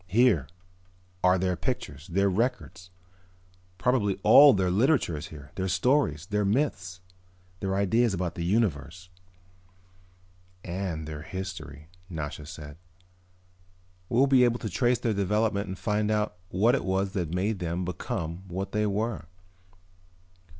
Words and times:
"Here 0.07 0.47
are 1.23 1.37
their 1.37 1.55
pictures, 1.55 2.07
their 2.07 2.27
records. 2.27 2.89
Probably 3.77 4.19
all 4.23 4.51
their 4.51 4.71
literature 4.71 5.15
is 5.15 5.27
here, 5.27 5.51
their 5.53 5.67
stories, 5.67 6.25
their 6.25 6.43
myths, 6.43 7.01
their 7.59 7.75
ideas 7.75 8.11
about 8.11 8.33
the 8.33 8.43
universe." 8.43 9.09
"And 10.63 11.07
their 11.07 11.21
history," 11.21 11.87
Nasha 12.09 12.47
said. 12.47 12.77
"We'll 14.09 14.25
be 14.25 14.43
able 14.43 14.57
to 14.61 14.69
trace 14.71 14.97
their 14.97 15.13
development 15.13 15.67
and 15.67 15.77
find 15.77 16.09
out 16.09 16.35
what 16.49 16.73
it 16.73 16.83
was 16.83 17.11
that 17.11 17.29
made 17.35 17.59
them 17.59 17.85
become 17.85 18.47
what 18.47 18.71
they 18.71 18.87
were." 18.87 19.27